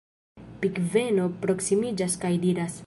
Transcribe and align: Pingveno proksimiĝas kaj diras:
Pingveno 0.63 1.27
proksimiĝas 1.45 2.21
kaj 2.25 2.35
diras: 2.47 2.79